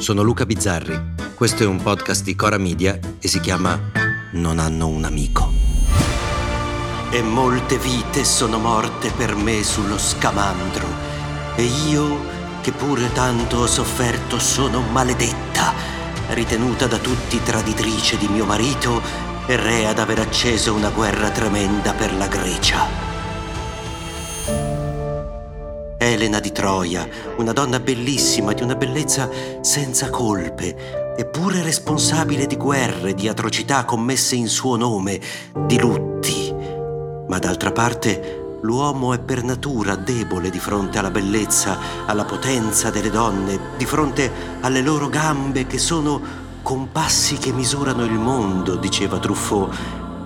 Sono 0.00 0.22
Luca 0.22 0.46
Bizzarri. 0.46 0.98
Questo 1.34 1.62
è 1.62 1.66
un 1.66 1.82
podcast 1.82 2.24
di 2.24 2.34
Cora 2.34 2.56
Media 2.56 2.98
e 3.20 3.28
si 3.28 3.38
chiama 3.38 3.78
Non 4.32 4.58
hanno 4.58 4.88
un 4.88 5.04
amico. 5.04 5.52
E 7.10 7.20
molte 7.20 7.76
vite 7.76 8.24
sono 8.24 8.56
morte 8.56 9.10
per 9.10 9.34
me 9.34 9.62
sullo 9.62 9.98
scamandro. 9.98 10.86
E 11.54 11.64
io, 11.90 12.18
che 12.62 12.72
pure 12.72 13.12
tanto 13.12 13.58
ho 13.58 13.66
sofferto, 13.66 14.38
sono 14.38 14.80
maledetta, 14.80 15.74
ritenuta 16.30 16.86
da 16.86 16.96
tutti 16.96 17.38
traditrice 17.42 18.16
di 18.16 18.28
mio 18.28 18.46
marito 18.46 19.02
e 19.44 19.56
rea 19.56 19.92
d'aver 19.92 20.20
acceso 20.20 20.72
una 20.72 20.88
guerra 20.88 21.28
tremenda 21.28 21.92
per 21.92 22.14
la 22.14 22.26
Grecia. 22.26 23.09
Elena 26.02 26.40
di 26.40 26.50
Troia, 26.50 27.06
una 27.36 27.52
donna 27.52 27.78
bellissima, 27.78 28.54
di 28.54 28.62
una 28.62 28.74
bellezza 28.74 29.28
senza 29.60 30.08
colpe, 30.08 31.14
eppure 31.14 31.62
responsabile 31.62 32.46
di 32.46 32.56
guerre, 32.56 33.12
di 33.12 33.28
atrocità 33.28 33.84
commesse 33.84 34.34
in 34.34 34.48
suo 34.48 34.76
nome, 34.76 35.20
di 35.66 35.78
lutti. 35.78 36.54
Ma 37.28 37.38
d'altra 37.38 37.70
parte 37.72 38.56
l'uomo 38.62 39.12
è 39.12 39.18
per 39.18 39.42
natura 39.44 39.94
debole 39.94 40.48
di 40.48 40.58
fronte 40.58 40.98
alla 40.98 41.10
bellezza, 41.10 41.76
alla 42.06 42.24
potenza 42.24 42.88
delle 42.88 43.10
donne, 43.10 43.60
di 43.76 43.84
fronte 43.84 44.32
alle 44.60 44.80
loro 44.80 45.10
gambe 45.10 45.66
che 45.66 45.76
sono 45.76 46.18
compassi 46.62 47.36
che 47.36 47.52
misurano 47.52 48.04
il 48.04 48.18
mondo, 48.18 48.76
diceva 48.76 49.18
Truffaut, 49.18 49.76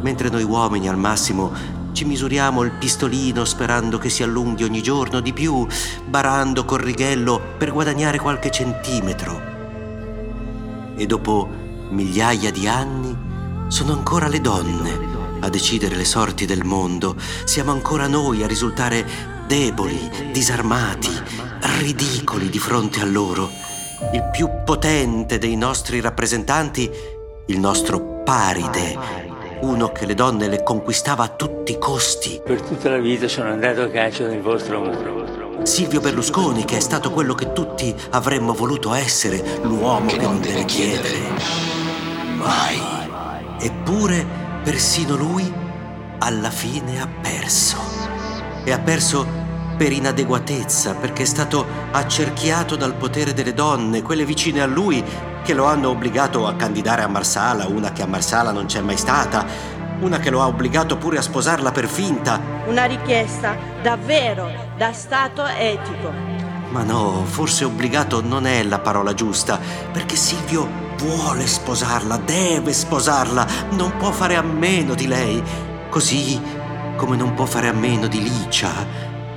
mentre 0.00 0.30
noi 0.30 0.42
uomini 0.42 0.88
al 0.88 0.98
massimo 0.98 1.78
ci 1.92 2.04
misuriamo 2.04 2.62
il 2.62 2.72
pistolino 2.72 3.44
sperando 3.44 3.98
che 3.98 4.08
si 4.08 4.22
allunghi 4.22 4.64
ogni 4.64 4.82
giorno 4.82 5.20
di 5.20 5.32
più, 5.32 5.66
barando 6.06 6.64
col 6.64 6.80
righello 6.80 7.40
per 7.58 7.72
guadagnare 7.72 8.18
qualche 8.18 8.50
centimetro. 8.50 9.40
E 10.96 11.06
dopo 11.06 11.48
migliaia 11.90 12.50
di 12.50 12.68
anni 12.68 13.16
sono 13.68 13.92
ancora 13.92 14.28
le 14.28 14.40
donne 14.40 15.38
a 15.40 15.48
decidere 15.48 15.96
le 15.96 16.04
sorti 16.04 16.44
del 16.46 16.64
mondo. 16.64 17.16
Siamo 17.44 17.72
ancora 17.72 18.06
noi 18.06 18.42
a 18.42 18.46
risultare 18.46 19.06
deboli, 19.46 20.30
disarmati, 20.32 21.10
ridicoli 21.78 22.48
di 22.48 22.58
fronte 22.58 23.00
a 23.00 23.04
loro. 23.04 23.50
Il 24.12 24.28
più 24.32 24.48
potente 24.64 25.38
dei 25.38 25.56
nostri 25.56 26.00
rappresentanti, 26.00 26.88
il 27.46 27.58
nostro 27.58 28.22
Paride, 28.22 29.29
uno 29.62 29.92
che 29.92 30.06
le 30.06 30.14
donne 30.14 30.48
le 30.48 30.62
conquistava 30.62 31.24
a 31.24 31.28
tutti 31.28 31.72
i 31.72 31.78
costi. 31.78 32.40
Per 32.42 32.60
tutta 32.62 32.90
la 32.90 32.98
vita 32.98 33.28
sono 33.28 33.50
andato 33.50 33.82
a 33.82 33.88
caccia 33.88 34.26
del 34.26 34.40
vostro 34.40 34.80
muro. 34.80 35.64
Silvio 35.64 36.00
Berlusconi, 36.00 36.64
che 36.64 36.78
è 36.78 36.80
stato 36.80 37.10
quello 37.10 37.34
che 37.34 37.52
tutti 37.52 37.94
avremmo 38.10 38.54
voluto 38.54 38.94
essere, 38.94 39.60
l'uomo 39.62 40.06
che, 40.06 40.16
non 40.16 40.40
deve 40.40 40.64
chiedere. 40.64 41.18
Mai. 42.36 42.78
Eppure, 43.60 44.26
persino 44.64 45.16
lui, 45.16 45.52
alla 46.18 46.50
fine 46.50 47.00
ha 47.00 47.08
perso. 47.20 47.76
E 48.64 48.72
ha 48.72 48.78
perso 48.78 49.26
per 49.76 49.92
inadeguatezza, 49.92 50.94
perché 50.94 51.22
è 51.22 51.26
stato 51.26 51.66
accerchiato 51.90 52.76
dal 52.76 52.94
potere 52.94 53.34
delle 53.34 53.54
donne, 53.54 54.02
quelle 54.02 54.24
vicine 54.24 54.62
a 54.62 54.66
lui, 54.66 55.04
che 55.42 55.54
lo 55.54 55.64
hanno 55.64 55.90
obbligato 55.90 56.46
a 56.46 56.54
candidare 56.54 57.02
a 57.02 57.08
Marsala, 57.08 57.66
una 57.66 57.92
che 57.92 58.02
a 58.02 58.06
Marsala 58.06 58.52
non 58.52 58.66
c'è 58.66 58.80
mai 58.80 58.96
stata, 58.96 59.44
una 60.00 60.18
che 60.18 60.30
lo 60.30 60.40
ha 60.42 60.46
obbligato 60.46 60.96
pure 60.96 61.18
a 61.18 61.22
sposarla 61.22 61.72
per 61.72 61.86
finta. 61.86 62.40
Una 62.66 62.84
richiesta 62.84 63.56
davvero 63.82 64.50
da 64.76 64.92
Stato 64.92 65.44
etico. 65.46 66.10
Ma 66.70 66.82
no, 66.82 67.24
forse 67.24 67.64
obbligato 67.64 68.22
non 68.22 68.46
è 68.46 68.62
la 68.62 68.78
parola 68.78 69.12
giusta, 69.12 69.58
perché 69.92 70.16
Silvio 70.16 70.68
vuole 70.96 71.46
sposarla, 71.46 72.16
deve 72.18 72.72
sposarla, 72.72 73.46
non 73.70 73.96
può 73.96 74.10
fare 74.12 74.36
a 74.36 74.42
meno 74.42 74.94
di 74.94 75.06
lei, 75.06 75.42
così 75.88 76.40
come 76.96 77.16
non 77.16 77.34
può 77.34 77.46
fare 77.46 77.68
a 77.68 77.72
meno 77.72 78.06
di 78.06 78.22
Licia. 78.22 78.70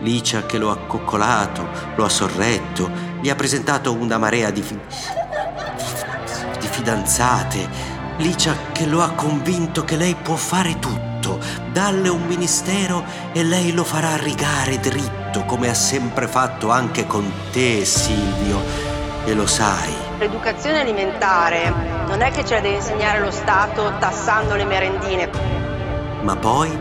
Licia 0.00 0.46
che 0.46 0.58
lo 0.58 0.70
ha 0.70 0.78
coccolato, 0.86 1.68
lo 1.96 2.04
ha 2.04 2.08
sorretto, 2.08 2.88
gli 3.20 3.28
ha 3.28 3.34
presentato 3.34 3.92
una 3.92 4.16
marea 4.16 4.50
di... 4.50 4.64
Fi- 6.78 6.84
fidanzate. 6.84 7.68
Licia 8.18 8.54
che 8.72 8.86
lo 8.86 9.02
ha 9.02 9.10
convinto 9.10 9.84
che 9.84 9.96
lei 9.96 10.14
può 10.14 10.36
fare 10.36 10.78
tutto. 10.78 11.38
Dalle 11.72 12.08
un 12.08 12.22
ministero 12.26 13.04
e 13.32 13.42
lei 13.42 13.72
lo 13.72 13.84
farà 13.84 14.16
rigare 14.16 14.78
dritto, 14.78 15.44
come 15.44 15.68
ha 15.68 15.74
sempre 15.74 16.28
fatto 16.28 16.70
anche 16.70 17.06
con 17.06 17.30
te, 17.52 17.84
Silvio. 17.84 18.60
E 19.24 19.34
lo 19.34 19.46
sai. 19.46 19.92
L'educazione 20.18 20.80
alimentare 20.80 21.72
non 22.06 22.22
è 22.22 22.30
che 22.30 22.44
ce 22.44 22.54
la 22.54 22.60
deve 22.60 22.76
insegnare 22.76 23.20
lo 23.20 23.30
Stato 23.30 23.92
tassando 23.98 24.54
le 24.54 24.64
merendine. 24.64 25.30
Ma 26.22 26.36
poi, 26.36 26.76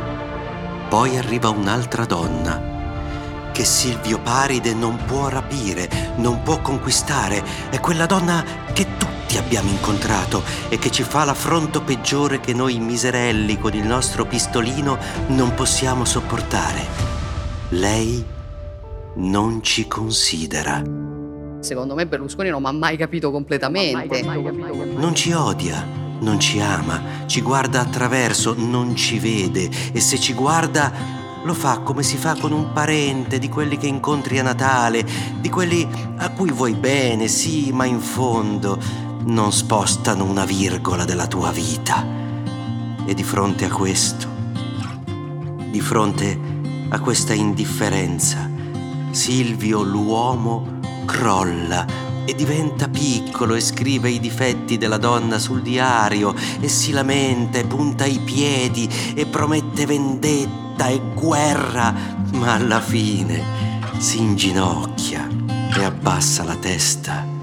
poi 0.89 1.17
arriva 1.17 1.49
un'altra 1.49 2.05
donna 2.05 2.75
che 3.51 3.65
Silvio 3.65 4.19
Paride 4.19 4.73
non 4.73 4.97
può 5.05 5.29
rapire, 5.29 5.89
non 6.17 6.43
può 6.43 6.61
conquistare. 6.61 7.43
È 7.69 7.79
quella 7.79 8.05
donna 8.05 8.43
che 8.71 8.85
tu 8.97 9.06
abbiamo 9.37 9.69
incontrato 9.69 10.43
e 10.69 10.77
che 10.77 10.91
ci 10.91 11.03
fa 11.03 11.23
l'affronto 11.23 11.81
peggiore 11.81 12.39
che 12.39 12.53
noi 12.53 12.79
miserelli 12.79 13.57
con 13.59 13.73
il 13.73 13.85
nostro 13.85 14.25
pistolino 14.25 14.97
non 15.27 15.53
possiamo 15.53 16.05
sopportare. 16.05 16.85
Lei 17.69 18.23
non 19.15 19.63
ci 19.63 19.87
considera. 19.87 20.81
Secondo 21.59 21.95
me 21.95 22.05
Berlusconi 22.05 22.49
non 22.49 22.61
mi 22.61 22.67
ha 22.67 22.71
mai 22.71 22.97
capito 22.97 23.31
completamente. 23.31 24.21
Non 24.21 25.15
ci 25.15 25.31
odia, 25.31 25.85
non 26.19 26.39
ci 26.39 26.59
ama, 26.59 27.25
ci 27.25 27.41
guarda 27.41 27.81
attraverso, 27.81 28.53
non 28.57 28.95
ci 28.95 29.19
vede 29.19 29.69
e 29.91 29.99
se 29.99 30.19
ci 30.19 30.33
guarda 30.33 31.15
lo 31.43 31.53
fa 31.53 31.79
come 31.79 32.03
si 32.03 32.17
fa 32.17 32.35
con 32.35 32.51
un 32.51 32.73
parente 32.73 33.39
di 33.39 33.47
quelli 33.47 33.77
che 33.77 33.87
incontri 33.87 34.37
a 34.37 34.43
Natale, 34.43 35.05
di 35.39 35.49
quelli 35.49 35.87
a 36.17 36.29
cui 36.31 36.51
vuoi 36.51 36.73
bene, 36.73 37.27
sì, 37.27 37.71
ma 37.71 37.85
in 37.85 37.99
fondo 37.99 39.05
non 39.27 39.51
spostano 39.51 40.23
una 40.23 40.45
virgola 40.45 41.05
della 41.05 41.27
tua 41.27 41.51
vita. 41.51 42.05
E 43.05 43.13
di 43.13 43.23
fronte 43.23 43.65
a 43.65 43.69
questo, 43.69 44.27
di 45.69 45.81
fronte 45.81 46.39
a 46.89 46.99
questa 46.99 47.33
indifferenza, 47.33 48.49
Silvio 49.11 49.81
l'uomo 49.81 50.79
crolla 51.05 51.85
e 52.25 52.35
diventa 52.35 52.89
piccolo 52.89 53.55
e 53.55 53.61
scrive 53.61 54.09
i 54.09 54.19
difetti 54.19 54.77
della 54.77 54.97
donna 54.97 55.39
sul 55.39 55.61
diario 55.61 56.35
e 56.59 56.67
si 56.67 56.91
lamenta 56.91 57.57
e 57.57 57.65
punta 57.65 58.05
i 58.05 58.19
piedi 58.19 58.89
e 59.15 59.25
promette 59.25 59.85
vendetta 59.85 60.87
e 60.87 61.01
guerra, 61.15 61.93
ma 62.33 62.53
alla 62.53 62.81
fine 62.81 63.41
si 63.97 64.19
inginocchia 64.19 65.27
e 65.73 65.83
abbassa 65.83 66.43
la 66.43 66.55
testa 66.55 67.36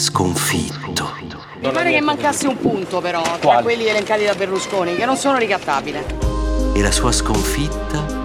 sconfitto. 0.00 1.12
Mi 1.60 1.70
pare 1.70 1.92
che 1.92 2.00
mancasse 2.00 2.46
un 2.46 2.56
punto 2.56 3.00
però 3.02 3.20
tra 3.20 3.36
Quale? 3.38 3.62
quelli 3.62 3.86
elencati 3.86 4.24
da 4.24 4.34
Berlusconi, 4.34 4.96
che 4.96 5.04
non 5.04 5.16
sono 5.16 5.36
ricattabili. 5.36 5.98
E 6.72 6.80
la 6.80 6.90
sua 6.90 7.12
sconfitta 7.12 8.18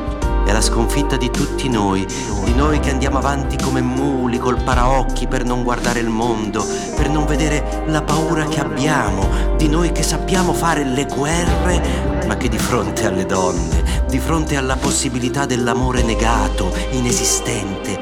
è 0.45 0.53
la 0.53 0.61
sconfitta 0.61 1.17
di 1.17 1.29
tutti 1.29 1.67
noi, 1.67 2.05
di 2.45 2.53
noi 2.53 2.79
che 2.79 2.91
andiamo 2.91 3.17
avanti 3.17 3.57
come 3.57 3.81
muli 3.81 4.37
col 4.37 4.61
paraocchi 4.61 5.27
per 5.27 5.43
non 5.43 5.63
guardare 5.63 5.99
il 5.99 6.07
mondo, 6.07 6.65
per 6.95 7.09
non 7.09 7.25
vedere 7.25 7.83
la 7.87 8.01
paura 8.03 8.45
che 8.45 8.61
abbiamo, 8.61 9.55
di 9.57 9.67
noi 9.67 9.91
che 9.91 10.03
sappiamo 10.03 10.53
fare 10.53 10.85
le 10.85 11.05
guerre, 11.05 12.23
ma 12.25 12.37
che 12.37 12.47
di 12.47 12.57
fronte 12.57 13.05
alle 13.05 13.25
donne, 13.25 14.05
di 14.07 14.19
fronte 14.19 14.55
alla 14.55 14.77
possibilità 14.77 15.45
dell'amore 15.45 16.03
negato, 16.03 16.71
inesistente, 16.91 17.99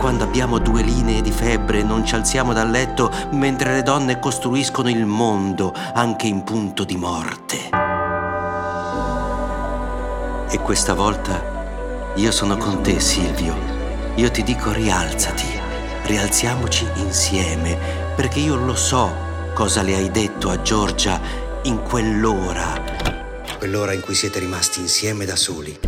quando 0.00 0.24
abbiamo 0.24 0.56
due 0.56 0.80
linee 0.80 1.20
di 1.20 1.30
febbre 1.30 1.80
e 1.80 1.82
non 1.82 2.06
ci 2.06 2.14
alziamo 2.14 2.54
dal 2.54 2.70
letto 2.70 3.12
mentre 3.32 3.74
le 3.74 3.82
donne 3.82 4.18
costruiscono 4.18 4.88
il 4.88 5.04
mondo 5.04 5.74
anche 5.92 6.26
in 6.26 6.42
punto 6.42 6.84
di 6.84 6.96
morte. 6.96 7.68
E 10.48 10.58
questa 10.60 10.94
volta 10.94 12.12
io 12.14 12.32
sono 12.32 12.56
con 12.56 12.82
te, 12.82 12.98
Silvio. 12.98 13.54
Io 14.14 14.30
ti 14.30 14.42
dico 14.42 14.72
rialzati, 14.72 15.46
rialziamoci 16.04 16.88
insieme, 16.94 17.76
perché 18.16 18.38
io 18.38 18.56
lo 18.56 18.74
so 18.74 19.12
cosa 19.52 19.82
le 19.82 19.96
hai 19.96 20.10
detto 20.10 20.48
a 20.48 20.62
Giorgia 20.62 21.20
in 21.64 21.82
quell'ora. 21.82 22.82
Quell'ora 23.58 23.92
in 23.92 24.00
cui 24.00 24.14
siete 24.14 24.38
rimasti 24.38 24.80
insieme 24.80 25.26
da 25.26 25.36
soli. 25.36 25.78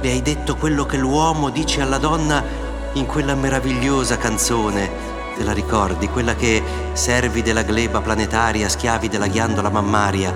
Le 0.00 0.10
hai 0.10 0.22
detto 0.22 0.56
quello 0.56 0.84
che 0.86 0.96
l'uomo 0.96 1.50
dice 1.50 1.80
alla 1.82 1.98
donna 1.98 2.63
in 2.94 3.06
quella 3.06 3.34
meravigliosa 3.34 4.16
canzone. 4.16 5.12
Te 5.36 5.44
la 5.44 5.52
ricordi? 5.52 6.08
Quella 6.08 6.34
che 6.34 6.62
servi 6.92 7.42
della 7.42 7.62
gleba 7.62 8.00
planetaria, 8.00 8.68
schiavi 8.68 9.08
della 9.08 9.26
ghiandola 9.26 9.70
mammaria. 9.70 10.34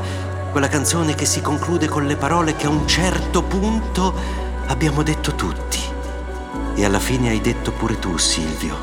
Quella 0.50 0.69
canzone 0.69 1.14
che 1.14 1.25
si 1.25 1.40
conclude 1.40 1.88
con 1.88 2.06
le 2.06 2.16
parole 2.16 2.56
che 2.56 2.66
a 2.66 2.70
un 2.70 2.87
certo 2.87 3.43
punto 3.43 4.46
Abbiamo 4.69 5.02
detto 5.02 5.34
tutti. 5.34 5.81
E 6.75 6.84
alla 6.84 6.99
fine 6.99 7.31
hai 7.31 7.40
detto 7.40 7.72
pure 7.72 7.99
tu, 7.99 8.19
Silvio. 8.19 8.76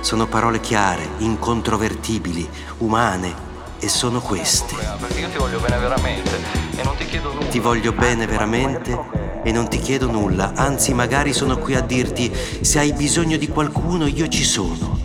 Sono 0.00 0.26
parole 0.26 0.60
chiare, 0.60 1.08
incontrovertibili, 1.18 2.48
umane, 2.78 3.34
e 3.78 3.88
sono 3.88 4.20
queste. 4.20 4.74
Perché 4.74 5.20
io 5.20 5.30
ti 5.30 5.38
voglio 5.38 5.58
bene 5.58 5.78
veramente 5.78 6.30
e 6.76 6.82
non 6.84 6.94
ti 6.96 7.06
chiedo 7.06 7.32
nulla. 7.32 7.46
Ti 7.46 7.58
voglio 7.58 7.92
bene 7.92 8.26
veramente 8.26 9.19
e 9.42 9.52
non 9.52 9.68
ti 9.68 9.78
chiedo 9.78 10.10
nulla, 10.10 10.54
anzi 10.54 10.92
magari 10.94 11.32
sono 11.32 11.58
qui 11.58 11.74
a 11.74 11.80
dirti 11.80 12.32
se 12.60 12.78
hai 12.78 12.92
bisogno 12.92 13.36
di 13.36 13.48
qualcuno 13.48 14.06
io 14.06 14.28
ci 14.28 14.44
sono. 14.44 14.98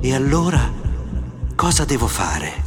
E 0.00 0.14
allora 0.14 0.72
cosa 1.54 1.84
devo 1.84 2.06
fare? 2.06 2.66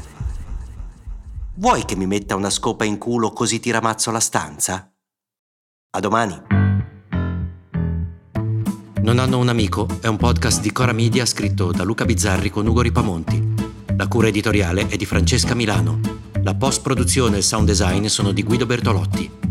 Vuoi 1.55 1.85
che 1.85 1.95
mi 1.95 2.07
metta 2.07 2.35
una 2.35 2.49
scopa 2.49 2.85
in 2.85 2.97
culo 2.97 3.31
così 3.31 3.59
ti 3.59 3.71
ramazzo 3.71 4.09
la 4.11 4.19
stanza? 4.19 4.91
A 5.91 5.99
domani. 5.99 6.41
Non 9.01 9.19
hanno 9.19 9.37
un 9.39 9.49
amico 9.49 9.87
è 9.99 10.07
un 10.07 10.17
podcast 10.17 10.61
di 10.61 10.71
Cora 10.71 10.91
Media 10.91 11.25
scritto 11.25 11.71
da 11.71 11.83
Luca 11.83 12.05
Bizzarri 12.05 12.49
con 12.49 12.67
Ugo 12.67 12.81
Ripamonti. 12.81 13.53
La 13.95 14.07
cura 14.07 14.27
editoriale 14.27 14.87
è 14.87 14.95
di 14.95 15.05
Francesca 15.05 15.53
Milano. 15.53 15.99
La 16.43 16.55
post-produzione 16.55 17.35
e 17.35 17.39
il 17.39 17.43
sound 17.43 17.67
design 17.67 18.05
sono 18.05 18.31
di 18.31 18.43
Guido 18.43 18.65
Bertolotti. 18.65 19.50